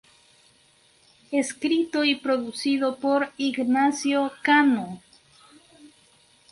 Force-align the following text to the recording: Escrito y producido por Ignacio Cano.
Escrito 1.31 2.03
y 2.03 2.15
producido 2.15 2.95
por 2.97 3.31
Ignacio 3.37 4.31
Cano. 4.41 4.99